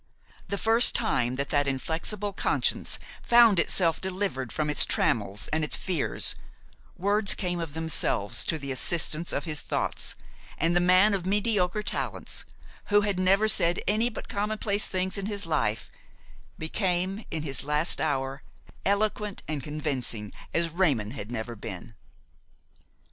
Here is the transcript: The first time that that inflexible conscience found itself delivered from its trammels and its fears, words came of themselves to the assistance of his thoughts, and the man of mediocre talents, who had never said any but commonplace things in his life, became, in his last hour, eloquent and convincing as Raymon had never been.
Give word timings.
The 0.47 0.57
first 0.57 0.95
time 0.95 1.35
that 1.35 1.49
that 1.49 1.67
inflexible 1.67 2.33
conscience 2.33 2.97
found 3.21 3.59
itself 3.59 4.01
delivered 4.01 4.51
from 4.51 4.67
its 4.67 4.83
trammels 4.83 5.47
and 5.49 5.63
its 5.63 5.77
fears, 5.77 6.33
words 6.97 7.35
came 7.35 7.59
of 7.59 7.75
themselves 7.75 8.43
to 8.45 8.57
the 8.57 8.71
assistance 8.71 9.31
of 9.31 9.43
his 9.45 9.61
thoughts, 9.61 10.15
and 10.57 10.75
the 10.75 10.79
man 10.79 11.13
of 11.13 11.27
mediocre 11.27 11.83
talents, 11.83 12.45
who 12.85 13.01
had 13.01 13.19
never 13.19 13.47
said 13.47 13.79
any 13.87 14.09
but 14.09 14.27
commonplace 14.27 14.87
things 14.87 15.19
in 15.19 15.27
his 15.27 15.45
life, 15.45 15.91
became, 16.57 17.23
in 17.29 17.43
his 17.43 17.63
last 17.63 18.01
hour, 18.01 18.41
eloquent 18.83 19.43
and 19.47 19.61
convincing 19.63 20.33
as 20.51 20.67
Raymon 20.69 21.11
had 21.11 21.29
never 21.31 21.55
been. 21.55 21.93